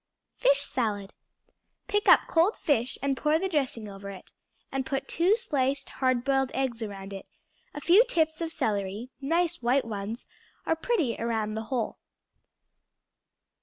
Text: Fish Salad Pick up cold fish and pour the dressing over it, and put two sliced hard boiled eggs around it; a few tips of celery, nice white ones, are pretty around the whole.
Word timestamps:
Fish 0.37 0.61
Salad 0.61 1.13
Pick 1.87 2.09
up 2.09 2.21
cold 2.27 2.57
fish 2.57 2.97
and 3.03 3.15
pour 3.15 3.37
the 3.37 3.47
dressing 3.47 3.87
over 3.87 4.09
it, 4.09 4.31
and 4.71 4.83
put 4.83 5.07
two 5.07 5.37
sliced 5.37 5.89
hard 6.01 6.23
boiled 6.23 6.49
eggs 6.55 6.81
around 6.81 7.13
it; 7.13 7.29
a 7.75 7.79
few 7.79 8.03
tips 8.05 8.41
of 8.41 8.51
celery, 8.51 9.11
nice 9.21 9.61
white 9.61 9.85
ones, 9.85 10.25
are 10.65 10.75
pretty 10.75 11.15
around 11.19 11.53
the 11.53 11.65
whole. 11.65 11.99